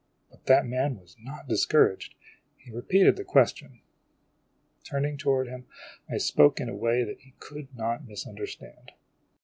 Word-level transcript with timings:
But 0.31 0.47
that 0.47 0.65
man 0.65 0.99
was 0.99 1.15
not 1.19 1.47
discouraged. 1.47 2.15
He 2.57 2.71
repeated 2.71 3.17
the 3.17 3.23
question. 3.23 3.81
Turning 4.83 5.15
toward 5.15 5.47
him, 5.47 5.67
I 6.09 6.17
spoke 6.17 6.59
in 6.59 6.69
a 6.69 6.75
way 6.75 7.05
he 7.19 7.35
could 7.37 7.67
not 7.75 8.07
misunderstand. 8.07 8.93